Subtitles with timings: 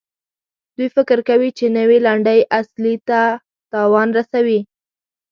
[0.75, 3.19] دوی فکر کوي چې نوي لنډۍ اصلي ته
[3.71, 4.59] تاوان رسوي.